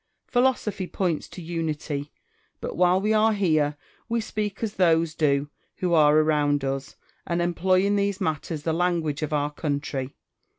Philosophy 0.25 0.87
points 0.87 1.27
to 1.27 1.43
unity; 1.43 2.11
but 2.59 2.75
while 2.75 2.99
we 2.99 3.13
are 3.13 3.33
here, 3.33 3.77
we 4.09 4.19
speak 4.19 4.63
as 4.63 4.73
those 4.73 5.13
do 5.13 5.47
who 5.75 5.93
are 5.93 6.17
around 6.17 6.65
us, 6.65 6.95
and 7.27 7.39
employ 7.39 7.85
in 7.85 7.97
these 7.97 8.19
matters 8.19 8.63
the 8.63 8.73
language 8.73 9.21
of 9.21 9.31
our 9.31 9.51
country. 9.51 10.15